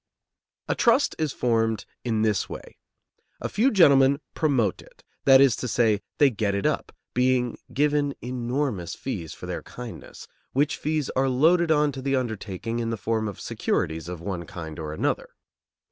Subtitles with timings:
[0.67, 2.79] A trust is formed in this way:
[3.39, 8.15] a few gentlemen "promote" it that is to say, they get it up, being given
[8.19, 12.97] enormous fees for their kindness, which fees are loaded on to the undertaking in the
[12.97, 15.29] form of securities of one kind or another.